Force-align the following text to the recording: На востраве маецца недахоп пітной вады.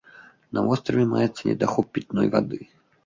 На 0.57 0.61
востраве 0.67 1.05
маецца 1.11 1.43
недахоп 1.49 1.93
пітной 1.99 2.27
вады. 2.37 2.59